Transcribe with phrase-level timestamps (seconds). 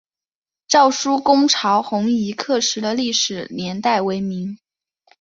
[0.67, 4.57] 赵纾攻剿红夷刻石的历史年代为明。